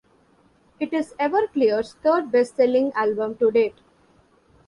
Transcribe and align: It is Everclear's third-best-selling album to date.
It 0.79 0.93
is 0.93 1.13
Everclear's 1.19 1.93
third-best-selling 2.01 2.91
album 2.93 3.35
to 3.35 3.51
date. 3.51 3.75